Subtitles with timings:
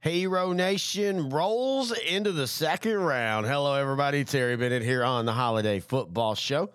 [0.00, 3.44] Hero Nation rolls into the second round.
[3.44, 4.24] Hello, everybody.
[4.24, 6.70] Terry Bennett here on the Holliday Football Show,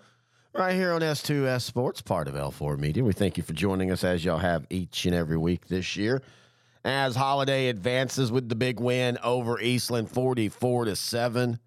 [0.54, 3.04] right here on S2S Sports, part of L4 Media.
[3.04, 6.22] We thank you for joining us as y'all have each and every week this year.
[6.84, 11.60] As Holliday advances with the big win over Eastland, 44 to 7.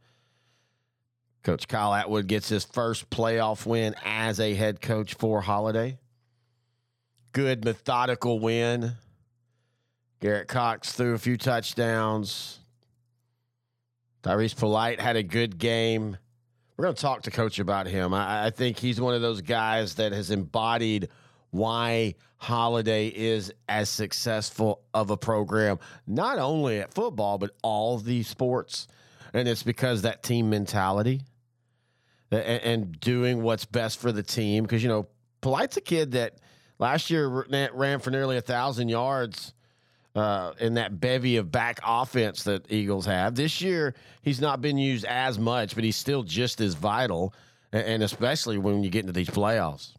[1.42, 5.98] Coach Kyle Atwood gets his first playoff win as a head coach for Holliday.
[7.32, 8.92] Good methodical win
[10.20, 12.58] Garrett Cox threw a few touchdowns.
[14.22, 16.16] Tyrese Polite had a good game.
[16.76, 18.12] We're going to talk to Coach about him.
[18.12, 21.08] I, I, think he's one of those guys that has embodied
[21.50, 28.22] why Holliday is as successful of a program, not only at football, but all the
[28.22, 28.86] sports.
[29.32, 31.22] And it's because that team mentality
[32.30, 34.64] and, and doing what's best for the team.
[34.64, 35.06] Because, you know,
[35.40, 36.38] Polite's a kid that
[36.78, 39.52] last year ran for nearly a 1,000 yards
[40.18, 43.36] uh, in that bevy of back offense that Eagles have.
[43.36, 47.32] This year, he's not been used as much, but he's still just as vital,
[47.72, 49.92] and especially when you get into these playoffs.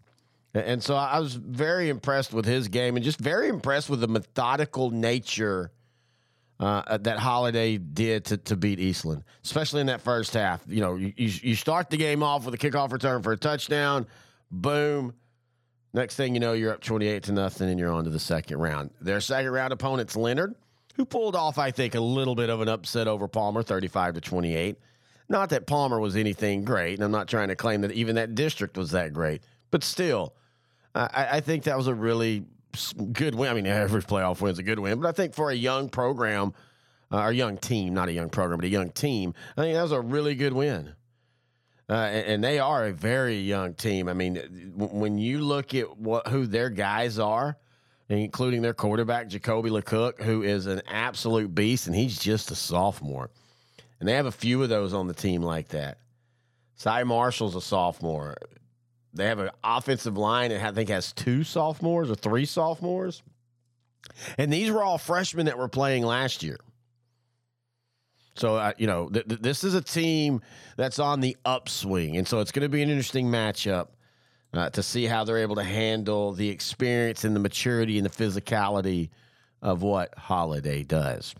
[0.53, 4.09] And so I was very impressed with his game and just very impressed with the
[4.09, 5.71] methodical nature
[6.59, 10.61] uh, that Holliday did to, to beat Eastland, especially in that first half.
[10.67, 14.05] You know, you, you start the game off with a kickoff return for a touchdown,
[14.51, 15.13] boom
[15.93, 18.59] Next thing you know, you're up 28 to nothing and you're on to the second
[18.59, 18.91] round.
[19.01, 20.55] Their second round opponent's Leonard,
[20.95, 24.21] who pulled off, I think, a little bit of an upset over Palmer, 35 to
[24.21, 24.77] 28.
[25.29, 28.35] Not that Palmer was anything great, and I'm not trying to claim that even that
[28.35, 30.33] district was that great, but still,
[30.95, 32.45] I, I think that was a really
[33.13, 33.49] good win.
[33.49, 36.53] I mean, every playoff win's a good win, but I think for a young program,
[37.11, 39.81] uh, or young team, not a young program, but a young team, I think that
[39.81, 40.93] was a really good win.
[41.89, 44.07] Uh, and, and, they are a very young team.
[44.07, 44.35] I mean,
[44.75, 47.57] when you look at what who their guys are,
[48.09, 53.31] including their quarterback Jacoby LeCook, who is an absolute beast, and he's just a sophomore.
[53.99, 55.97] And they have a few of those on the team like that.
[56.75, 58.35] Cy Marshall's a sophomore.
[59.13, 63.23] They have an offensive line that I think has two sophomores or three sophomores.
[64.37, 66.59] And these were all freshmen that were playing last year.
[68.39, 70.41] So uh, you know, th- th- this is a team
[70.77, 73.87] that's on the upswing, and so it's going to be an interesting matchup
[74.53, 78.09] uh, to see how they're able to handle the experience and the maturity and the
[78.09, 79.09] physicality
[79.61, 81.35] of what Holliday does.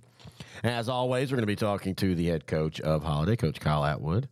[0.64, 3.86] As always, we're going to be talking to the head coach of Holliday, Coach Kyle
[3.86, 4.28] Atwood,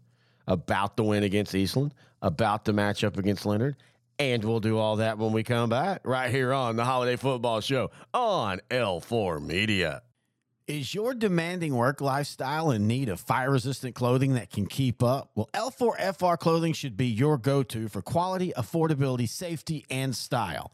[0.46, 3.78] about the win against Eastland, about the matchup against Leonard,
[4.20, 7.62] and we'll do all that when we come back right here on the Holliday Football
[7.62, 10.02] Show on L4 Media.
[10.68, 15.30] Is your demanding work lifestyle in need of fire resistant clothing that can keep up?
[15.34, 20.74] Well, L4FR clothing should be your go to for quality, affordability, safety, and style.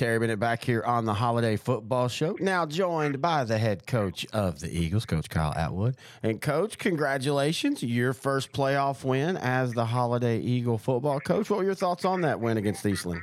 [0.00, 2.34] Terry Bennett back here on the Holliday Football Show.
[2.40, 5.94] Now joined by the head coach of the Eagles, Coach Kyle Atwood.
[6.22, 11.50] And Coach, congratulations, your first playoff win as the Holliday Eagle football coach.
[11.50, 13.20] What were your thoughts on that win against Eastland?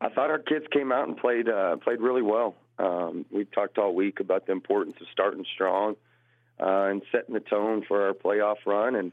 [0.00, 2.56] I thought our kids came out and played uh, played really well.
[2.80, 5.94] Um, we talked all week about the importance of starting strong
[6.58, 9.12] uh, and setting the tone for our playoff run, and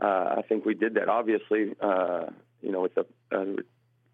[0.00, 1.08] uh, I think we did that.
[1.08, 2.26] Obviously, uh,
[2.62, 3.56] you know, with a, a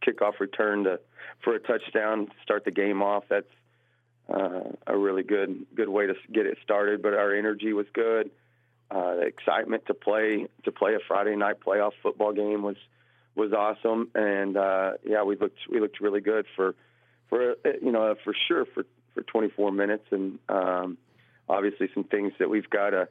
[0.03, 0.99] kickoff return to
[1.43, 3.25] for a touchdown, start the game off.
[3.29, 3.47] That's
[4.33, 7.03] uh, a really good good way to get it started.
[7.03, 8.31] But our energy was good.
[8.91, 12.77] Uh, the excitement to play to play a Friday night playoff football game was
[13.35, 16.75] was awesome, and uh, yeah, we looked we looked really good for
[17.29, 18.85] for you know for sure for
[19.15, 20.99] for 24 minutes, and um,
[21.49, 23.09] obviously some things that we've got to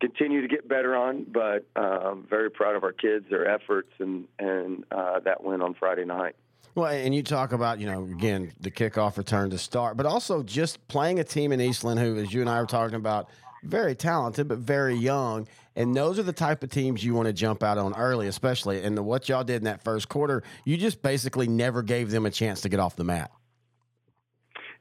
[0.00, 1.24] continue to get better on.
[1.24, 5.74] But um, very proud of our kids, their efforts, and and uh, that win on
[5.74, 6.34] Friday night.
[6.74, 10.42] Well, and you talk about, you know, again, the kickoff return to start, but also
[10.42, 13.28] just playing a team in Eastland who, as you and I were talking about
[13.64, 15.48] very talented, but very young.
[15.76, 18.82] And those are the type of teams you want to jump out on early, especially.
[18.82, 22.30] And what y'all did in that first quarter, you just basically never gave them a
[22.30, 23.30] chance to get off the mat.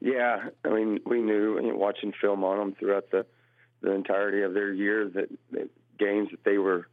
[0.01, 3.25] Yeah, I mean, we knew I mean, watching film on them throughout the
[3.81, 6.88] the entirety of their year that, that games that they were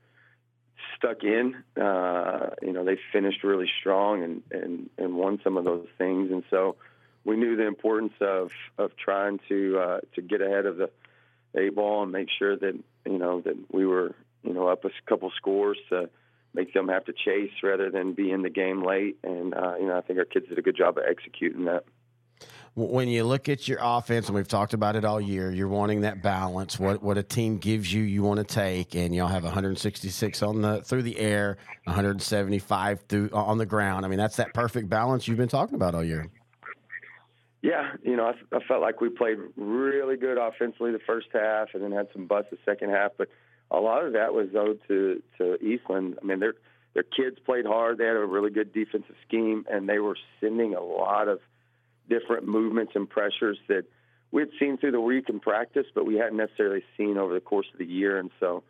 [0.96, 5.64] stuck in, uh, you know, they finished really strong and, and, and won some of
[5.64, 6.31] those things.
[6.31, 6.76] And so
[7.25, 10.90] we knew the importance of, of trying to, uh, to get ahead of the
[11.56, 14.90] eight ball and make sure that, you know, that we were, you know, up a
[15.08, 16.08] couple scores to
[16.54, 19.19] make them have to chase rather than be in the game late.
[19.22, 21.84] And, uh, you know, I think our kids did a good job of executing that
[22.76, 26.02] when you look at your offense, and we've talked about it all year, you're wanting
[26.02, 26.78] that balance.
[26.78, 30.61] What what a team gives you, you want to take, and y'all have 166 on
[30.61, 34.05] the through the air, 175 through on the ground.
[34.05, 36.28] I mean, that's that perfect balance you've been talking about all year.
[37.62, 41.69] Yeah, you know, I, I felt like we played really good offensively the first half,
[41.72, 43.12] and then had some busts the second half.
[43.17, 43.29] But
[43.70, 46.19] a lot of that was owed to to Eastland.
[46.20, 46.55] I mean, their
[46.93, 47.96] their kids played hard.
[47.96, 51.40] They had a really good defensive scheme, and they were sending a lot of
[52.08, 53.85] different movements and pressures that
[54.32, 57.41] we had seen through the week in practice, but we hadn't necessarily seen over the
[57.41, 58.19] course of the year.
[58.19, 58.64] And so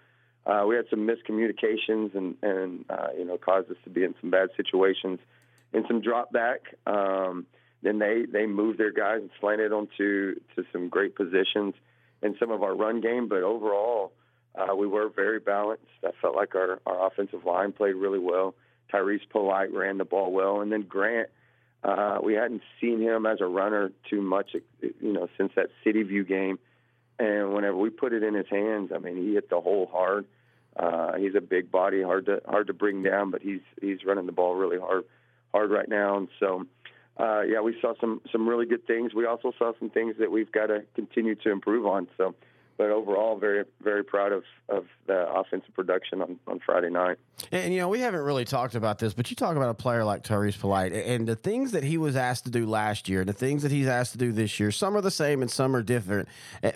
[0.44, 4.14] uh, we had some miscommunications and, and uh, you know, caused us to be in
[4.20, 5.18] some bad situations
[5.72, 6.60] and some drop back.
[6.86, 7.46] Um,
[7.82, 11.74] then they, they moved their guys and slanted them to, to some great positions
[12.22, 13.28] in some of our run game.
[13.28, 14.12] But overall,
[14.54, 15.84] uh, we were very balanced.
[16.04, 18.54] I felt like our, our offensive line played really well.
[18.92, 20.60] Tyrese Polite ran the ball well.
[20.60, 21.28] And then Grant–
[21.86, 26.02] uh, we hadn't seen him as a runner too much, you know, since that City
[26.02, 26.58] View game.
[27.18, 30.26] And whenever we put it in his hands, I mean, he hit the hole hard.
[30.76, 34.26] Uh, he's a big body, hard to hard to bring down, but he's he's running
[34.26, 35.04] the ball really hard
[35.54, 36.18] hard right now.
[36.18, 36.66] And so,
[37.18, 39.14] uh, yeah, we saw some some really good things.
[39.14, 42.08] We also saw some things that we've got to continue to improve on.
[42.18, 42.34] So
[42.76, 47.18] but overall, very very proud of of the offensive production on, on Friday night.
[47.52, 49.74] And, and, you know, we haven't really talked about this, but you talk about a
[49.74, 53.20] player like Tyrese Polite and the things that he was asked to do last year,
[53.20, 54.70] and the things that he's asked to do this year.
[54.70, 56.28] Some are the same and some are different.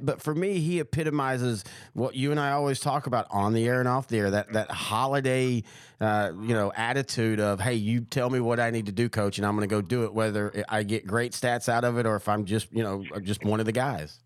[0.03, 1.65] But for me, he epitomizes
[1.95, 4.31] what you and I always talk about on the air and off the air.
[4.31, 5.65] That that Holliday,
[6.01, 9.39] uh, you know, attitude of hey, you tell me what I need to do, coach,
[9.39, 12.07] and I'm going to go do it, whether I get great stats out of it
[12.07, 14.21] or if I'm just you know just one of the guys.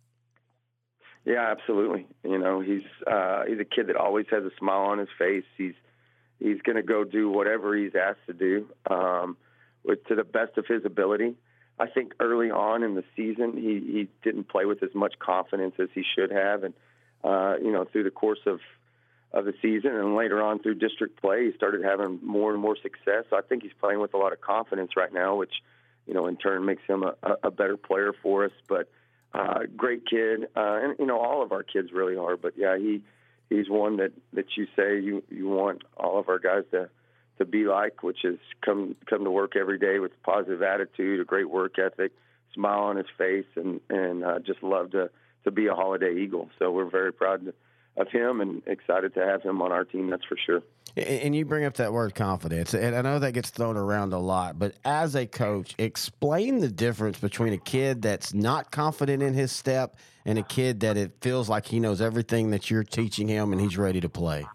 [1.24, 2.06] Yeah, absolutely.
[2.22, 5.44] You know, he's uh, he's a kid that always has a smile on his face.
[5.56, 5.74] He's
[6.38, 9.36] he's going to go do whatever he's asked to do um,
[9.84, 11.34] with to the best of his ability.
[11.78, 15.74] I think early on in the season, he he didn't play with as much confidence
[15.78, 16.74] as he should have, and
[17.24, 18.60] uh, you know, through the course of
[19.32, 22.76] of the season and later on through district play, he started having more and more
[22.76, 23.24] success.
[23.30, 25.54] So I think he's playing with a lot of confidence right now, which
[26.06, 28.52] you know, in turn makes him a, a better player for us.
[28.68, 28.88] But
[29.34, 32.36] uh, great kid, uh, and you know all of our kids really are.
[32.36, 33.02] But yeah, he
[33.50, 36.88] he's one that that you say you you want all of our guys to
[37.38, 41.20] to be like, which is come come to work every day with a positive attitude,
[41.20, 42.12] a great work ethic,
[42.54, 45.10] smile on his face, and and uh, just love to
[45.42, 46.48] to be a Holliday Eagle.
[46.58, 47.54] So we're very proud to
[47.96, 50.10] of him and excited to have him on our team.
[50.10, 50.62] That's for sure.
[50.96, 54.18] And you bring up that word confidence, and I know that gets thrown around a
[54.18, 54.58] lot.
[54.60, 59.50] But as a coach, explain the difference between a kid that's not confident in his
[59.50, 63.52] step and a kid that it feels like he knows everything that you're teaching him
[63.52, 64.46] and he's ready to play.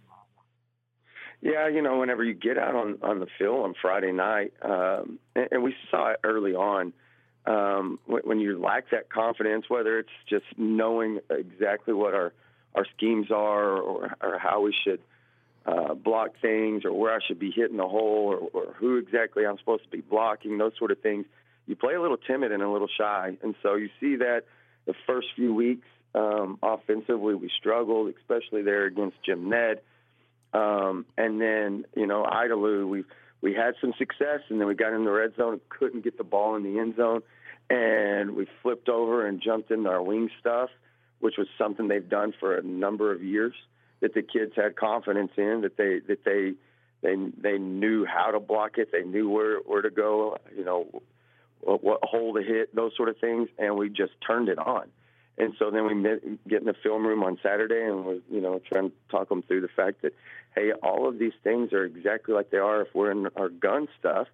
[1.42, 5.20] Yeah, you know, whenever you get out on on the field on Friday night, um,
[5.36, 6.94] and, and we saw it early on.
[7.46, 12.34] Um, when, when you lack that confidence, whether it's just knowing exactly what our
[12.76, 15.00] our schemes are or, or how we should
[15.66, 19.46] uh, block things or where I should be hitting the hole or, or who exactly
[19.46, 21.26] I'm supposed to be blocking, those sort of things.
[21.68, 23.38] You play a little timid and a little shy.
[23.44, 24.44] And so you see that
[24.86, 29.82] the first few weeks um, offensively, we struggled, especially there against Jim Ned.
[30.54, 33.04] Um, and then, you know, Idalou, we
[33.42, 36.18] we had some success, and then we got in the red zone and couldn't get
[36.18, 37.22] the ball in the end zone.
[37.70, 40.70] And we flipped over and jumped into our wing stuff
[41.20, 43.54] which was something they've done for a number of years.
[44.02, 46.54] That the kids had confidence in, that they that they
[47.02, 51.02] they they knew how to block it, they knew where where to go, you know,
[51.62, 54.88] what, what hole to hit, those sort of things, and we just turned it on.
[55.38, 58.42] And so then we met, get in the film room on Saturday, and we're you
[58.42, 60.14] know trying to talk them through the fact that
[60.56, 63.88] hey, all of these things are exactly like they are if we're in our gun
[64.00, 64.28] stuff.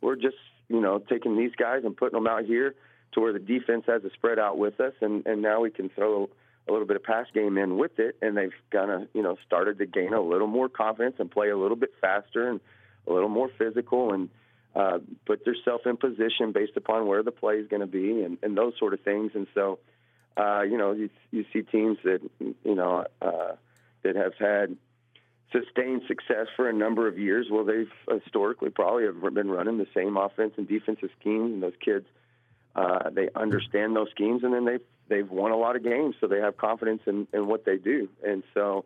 [0.00, 0.36] We're just
[0.68, 2.74] you know taking these guys and putting them out here
[3.14, 5.88] to where the defense has a spread out with us, and and now we can
[5.88, 6.28] throw
[6.66, 9.36] a little bit of pass game in with it, and they've kind of you know
[9.46, 12.60] started to gain a little more confidence and play a little bit faster and
[13.06, 14.30] a little more physical and
[14.74, 18.38] uh, put themselves in position based upon where the play is going to be and,
[18.42, 19.32] and those sort of things.
[19.34, 19.78] And so
[20.36, 23.52] uh, you know, you, you see teams that you know uh,
[24.02, 24.76] that have had
[25.52, 27.46] sustained success for a number of years.
[27.50, 27.90] Well, they've
[28.22, 32.06] historically probably have been running the same offense and defensive schemes, and those kids
[32.74, 36.26] uh, they understand those schemes, and then they've they've won a lot of games, so
[36.26, 38.84] they have confidence in, in what they do, and so.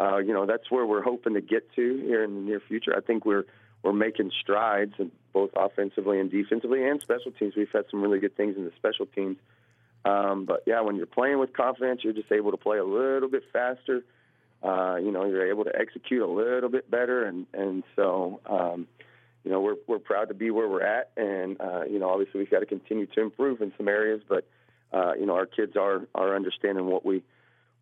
[0.00, 2.96] Uh, you know that's where we're hoping to get to here in the near future.
[2.96, 3.46] I think we're
[3.82, 4.94] we're making strides,
[5.32, 7.54] both offensively and defensively, and special teams.
[7.56, 9.38] We've had some really good things in the special teams.
[10.04, 13.28] Um, but yeah, when you're playing with confidence, you're just able to play a little
[13.28, 14.02] bit faster.
[14.62, 18.88] Uh, you know, you're able to execute a little bit better, and and so um,
[19.48, 22.38] you know we're we're proud to be where we're at, and uh, you know obviously
[22.38, 24.46] we've got to continue to improve in some areas, but
[24.92, 27.22] uh, you know our kids are are understanding what we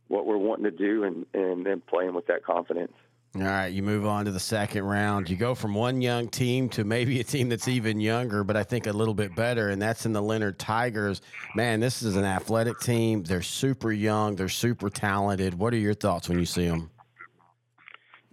[0.07, 2.93] what we're wanting to do and and then playing with that confidence.
[3.35, 5.29] All right, you move on to the second round.
[5.29, 8.63] You go from one young team to maybe a team that's even younger, but I
[8.63, 11.21] think a little bit better, and that's in the Leonard Tigers.
[11.57, 13.25] Man, this is an athletic team.
[13.25, 14.37] They're super young.
[14.37, 15.55] They're super talented.
[15.55, 16.91] What are your thoughts when you see them?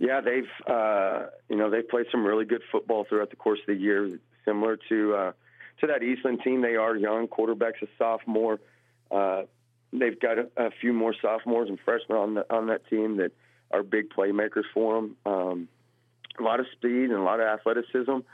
[0.04, 3.68] Yeah, they've uh, you know they've played some really good football throughout the course of
[3.68, 5.32] the year, similar to uh,
[5.80, 6.62] to that Eastland team.
[6.62, 7.30] They are young.
[7.30, 8.60] Quarterback's a sophomore.
[9.10, 9.44] Uh,
[9.94, 13.32] they've got a, a, few more sophomores and freshmen on the, on that team that
[13.72, 15.16] are big playmakers for them.
[15.26, 15.70] Um,
[16.38, 18.28] a lot of speed and a lot of athleticism.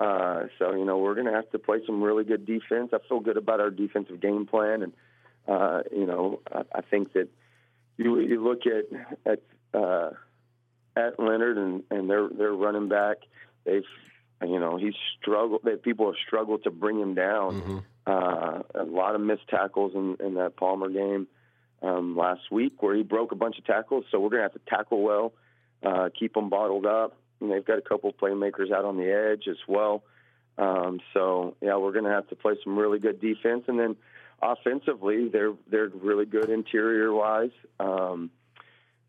[0.00, 2.92] Uh, so you know we're going to have to play some really good defense.
[2.94, 4.92] I feel good about our defensive game plan, and
[5.46, 7.28] uh, you know I, I think that
[7.98, 8.86] you you look at
[9.30, 9.42] at
[9.78, 10.12] uh,
[10.96, 13.18] at Leonard and and their their running back.
[13.64, 13.82] They've
[14.42, 15.62] you know he's struggled.
[15.64, 17.60] That people have struggled to bring him down.
[17.60, 17.78] Mm-hmm.
[18.06, 21.28] Uh, a lot of missed tackles in, in that Palmer game
[21.82, 24.04] um, last week where he broke a bunch of tackles.
[24.10, 25.32] So we're going to have to tackle well,
[25.84, 27.16] uh, keep them bottled up.
[27.40, 30.02] And they've got a couple playmakers out on the edge as well.
[30.58, 33.96] Um, so yeah, we're going to have to play some really good defense, and then
[34.42, 37.50] offensively, they're they're really good interior wise.
[37.78, 38.30] Um,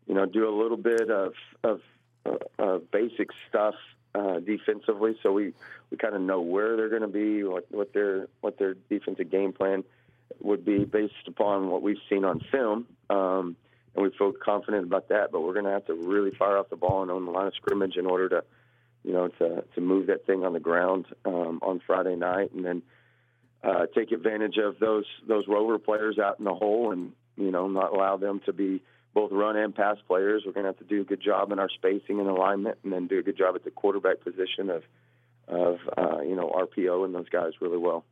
[0.06, 1.80] you know, do a little bit of of,
[2.26, 3.74] uh, of basic stuff
[4.14, 5.52] uh, defensively, so we
[5.90, 9.30] we kind of know where they're going to be, what what their what their defensive
[9.30, 9.84] game plan
[10.40, 12.86] would be based upon what we've seen on film.
[13.10, 13.56] Um,
[13.94, 16.70] and we feel confident about that, but we're going to have to really fire off
[16.70, 18.44] the ball and own the line of scrimmage in order to,
[19.04, 22.64] you know, to to move that thing on the ground um, on Friday night, and
[22.64, 22.82] then
[23.62, 27.68] uh, take advantage of those those rover players out in the hole, and you know,
[27.68, 28.82] not allow them to be
[29.14, 30.42] both run and pass players.
[30.46, 32.92] We're going to have to do a good job in our spacing and alignment, and
[32.92, 34.82] then do a good job at the quarterback position of
[35.48, 38.04] of uh, you know RPO and those guys really well.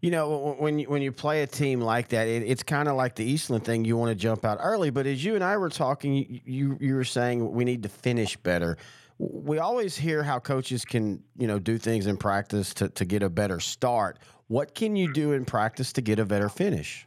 [0.00, 2.96] You know, when you, when you play a team like that, it, it's kind of
[2.96, 3.84] like the Eastland thing.
[3.84, 6.78] You want to jump out early, but as you and I were talking, you, you
[6.80, 8.78] you were saying we need to finish better.
[9.18, 13.22] We always hear how coaches can you know do things in practice to to get
[13.22, 14.18] a better start.
[14.48, 17.06] What can you do in practice to get a better finish?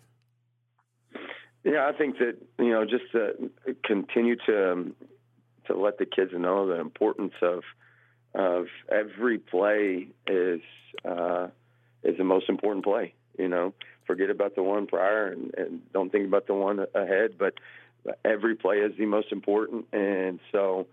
[1.64, 3.52] Yeah, I think that you know just to
[3.86, 4.96] continue to um,
[5.68, 7.64] to let the kids know the importance of
[8.36, 10.62] of every play is.
[11.06, 11.48] Uh,
[12.04, 13.14] is the most important play.
[13.38, 13.74] You know,
[14.06, 17.56] forget about the one prior and, and don't think about the one ahead, but
[18.24, 19.86] every play is the most important.
[19.94, 20.88] And so,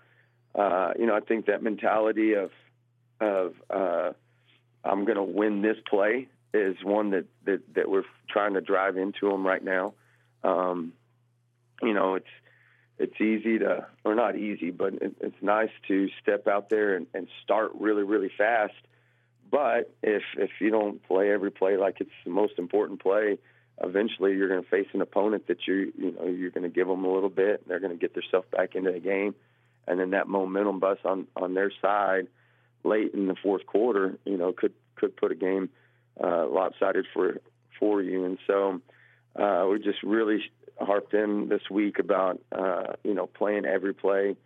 [0.55, 2.51] uh, you know, I think that mentality of
[3.21, 4.13] of uh,
[4.85, 8.97] I'm going to win this play is one that, that that we're trying to drive
[8.97, 9.95] into them right now.
[10.43, 10.93] Um,
[11.83, 12.27] you know, it's
[12.99, 17.07] it's easy to, or not easy, but it, it's nice to step out there and,
[17.15, 18.75] and start really, really fast
[19.51, 23.39] but if if you don't play every play like it's the most important play,
[23.83, 26.87] eventually you're going to face an opponent that you you know you're going to give
[26.87, 27.67] them a little bit.
[27.67, 29.35] They're going to get themselves back into the game,
[29.89, 32.29] and then that momentum bus on on their side
[32.85, 35.71] late in the fourth quarter, you know, could could put a game
[36.23, 37.41] uh, lopsided for
[37.79, 38.25] for you.
[38.25, 38.81] And so
[39.37, 40.41] uh, we just really
[40.79, 44.37] harped in this week about uh, you know playing every play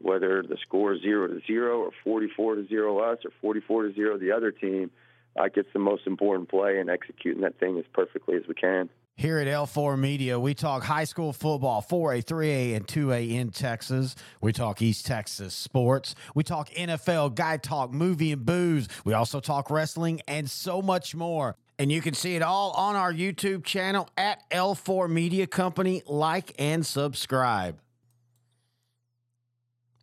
[0.00, 3.94] whether the score is zero to zero or 44 to zero us or 44 to
[3.94, 4.90] zero the other team,
[5.36, 8.88] like it's the most important play and executing that thing as perfectly as we can.
[9.16, 14.14] Here at L4 Media, we talk high school football, 4A, 3A, and 2A in Texas.
[14.40, 16.14] We talk East Texas sports.
[16.36, 18.86] We talk NFL, guy talk, movie and booze.
[19.04, 21.56] We also talk wrestling and so much more.
[21.78, 26.02] And you can see it all on our YouTube channel at L4 Media Company.
[26.06, 27.78] Like and subscribe.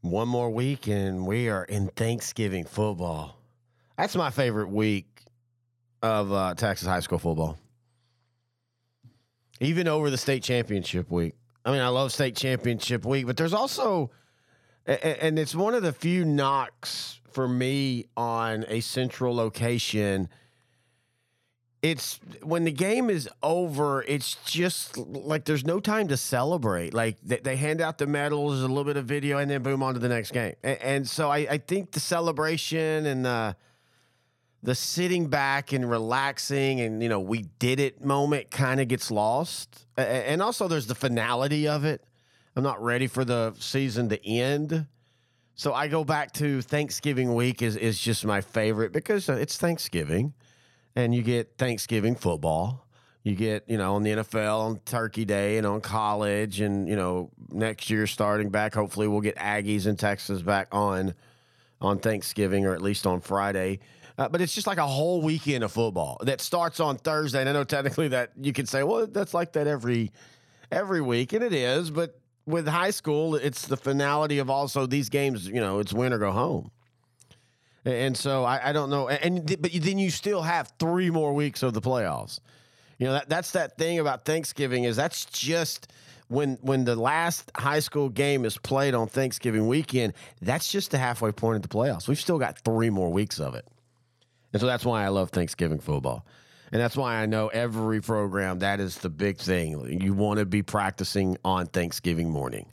[0.02, 3.42] One more week, and we are in Thanksgiving football.
[3.98, 5.08] That's my favorite week
[6.02, 7.58] of uh, Texas high school football.
[9.60, 11.34] Even over the state championship week.
[11.66, 14.12] I mean, I love state championship week, but there's also,
[14.86, 20.30] and it's one of the few knocks for me on a central location
[21.86, 26.96] it's when the game is over, it's just like there's no time to celebrate.
[26.96, 29.84] Like they, they hand out the medals, a little bit of video, and then boom,
[29.84, 30.56] on to the next game.
[30.64, 33.56] And, and so I, I think the celebration and the
[34.64, 39.12] the sitting back and relaxing and you know we did it moment kind of gets
[39.12, 39.86] lost.
[39.96, 42.04] And also there's the finality of it.
[42.56, 44.88] I'm not ready for the season to end.
[45.54, 49.58] So I go back to Thanksgiving week is is just my favorite because uh, it's
[49.58, 50.34] Thanksgiving
[50.96, 52.86] and you get Thanksgiving football.
[53.24, 56.96] You get, you know, on the NFL on Turkey Day and on college and, you
[56.96, 61.16] know, next year starting back, hopefully we'll get Aggies in Texas back on
[61.82, 63.80] on Thanksgiving or at least on Friday.
[64.18, 67.42] Uh, but it's just like a whole weekend of football that starts on Thursday.
[67.42, 70.12] And I know technically that you could say, well, that's like that every
[70.72, 71.92] every week, and it is.
[71.92, 75.48] But with high school, it's the finality of also these games.
[75.48, 76.72] You know, it's win or go home.
[77.86, 79.08] And so I, I don't know.
[79.08, 82.40] And th- but then you still have three more weeks of the playoffs.
[82.98, 85.92] You know that that's that thing about Thanksgiving is that's just
[86.28, 90.14] when when the last high school game is played on Thanksgiving weekend.
[90.42, 92.08] That's just the halfway point of the playoffs.
[92.08, 93.68] We've still got three more weeks of it,
[94.54, 96.26] and so that's why I love Thanksgiving football.
[96.72, 100.02] And that's why I know every program that is the big thing.
[100.02, 102.66] You want to be practicing on Thanksgiving morning.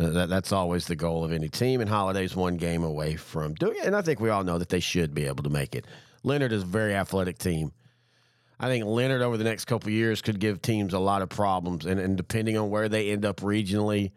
[0.00, 3.54] Uh, That, that's always the goal of any team, and Holliday's one game away from
[3.54, 3.84] doing it.
[3.84, 5.86] And I think we all know that they should be able to make it.
[6.22, 7.72] Leonard is a very athletic team.
[8.60, 11.86] I think Leonard over the next couple years could give teams a lot of problems,
[11.86, 14.10] and, and depending on where they end up regionally,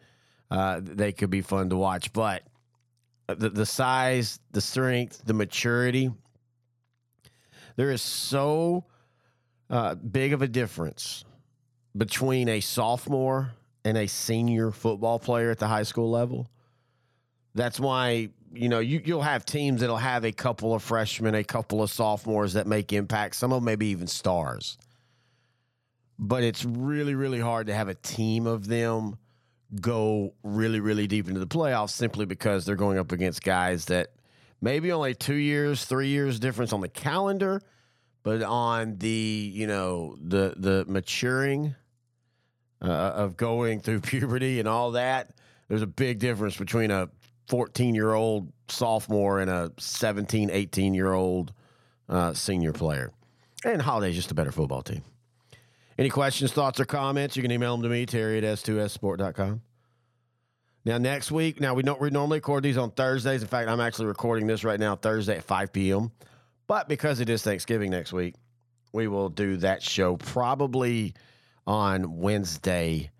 [0.50, 2.12] uh, they could be fun to watch.
[2.12, 2.44] But
[3.28, 6.12] the, the size, the strength, the maturity,
[7.76, 8.86] there is so
[9.70, 11.24] uh, big of a difference
[11.96, 13.52] between a sophomore
[13.84, 16.50] and a senior football player at the high school level.
[17.56, 21.44] That's why you know you you'll have teams that'll have a couple of freshmen, a
[21.44, 23.36] couple of sophomores that make impact.
[23.36, 24.78] Some of them maybe even stars.
[26.18, 29.18] But it's really really hard to have a team of them
[29.80, 34.10] go really really deep into the playoffs simply because they're going up against guys that
[34.62, 37.62] maybe only 2 years, 3 years difference on the calendar,
[38.24, 41.75] but on the, you know, the the maturing
[42.81, 45.31] uh, of going through puberty and all that,
[45.67, 47.09] there's a big difference between a
[47.48, 51.53] 14 year old sophomore and a 17, 18 year old
[52.09, 53.11] uh, senior player.
[53.63, 55.03] And Holliday's just a better football team.
[55.98, 57.35] Any questions, thoughts, or comments?
[57.35, 59.61] You can email them to me, Terry at s2ssport.com.
[60.83, 63.44] Now, next week, now we don't we normally record these on Thursdays.
[63.44, 66.11] In fact, I'm actually recording this right now Thursday at 5 p.m.
[66.65, 68.33] But because it is Thanksgiving next week,
[68.94, 71.13] we will do that show probably
[71.68, 73.12] on Wednesday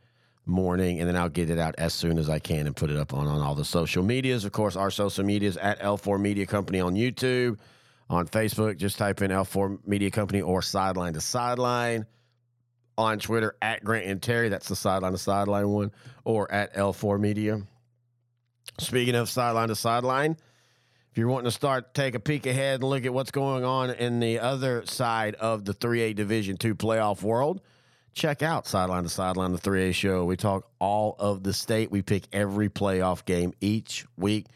[0.46, 2.98] morning, and then I'll get it out as soon as I can and put it
[2.98, 4.46] up on, on all the social medias.
[4.46, 7.58] Of course, our social medias at L4 Media Company on YouTube,
[8.10, 8.78] on Facebook.
[8.78, 12.06] Just type in L4 Media Company or Sideline to Sideline.
[12.98, 15.92] On Twitter at Grant and Terry, that's the sideline to sideline one,
[16.24, 17.62] or at L4 Media.
[18.80, 20.38] Speaking of sideline to sideline,
[21.10, 23.92] if you're wanting to start take a peek ahead and look at what's going on
[23.92, 27.62] in the other side of the 3A Division 2 playoff world,
[28.14, 30.26] check out Sideline to Sideline, the 3A show.
[30.26, 31.92] We talk all of the state.
[31.92, 34.48] We pick every playoff game each week.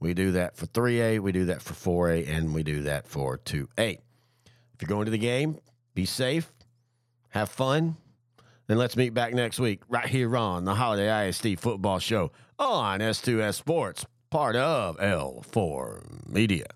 [0.00, 3.38] We do that for 3A, we do that for 4A, and we do that for
[3.38, 3.68] 2A.
[4.74, 5.58] If you're going to the game,
[5.94, 6.52] be safe,
[7.30, 7.96] have fun,
[8.68, 13.00] and let's meet back next week right here on the Holliday ISD Football Show on
[13.00, 16.66] S2S Sports, part of L4 Media.